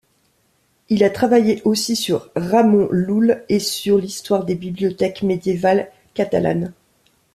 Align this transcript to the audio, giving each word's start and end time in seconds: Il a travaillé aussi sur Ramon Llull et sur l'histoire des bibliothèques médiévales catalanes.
Il 0.89 1.03
a 1.03 1.11
travaillé 1.11 1.61
aussi 1.63 1.95
sur 1.95 2.31
Ramon 2.35 2.87
Llull 2.91 3.43
et 3.49 3.59
sur 3.59 3.99
l'histoire 3.99 4.45
des 4.45 4.55
bibliothèques 4.55 5.21
médiévales 5.21 5.91
catalanes. 6.15 6.73